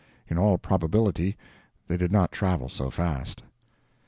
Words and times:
In 0.27 0.39
all 0.39 0.57
probability 0.57 1.37
they 1.87 1.95
did 1.95 2.11
not 2.11 2.31
travel 2.31 2.69
so 2.69 2.89
fast." 2.89 3.43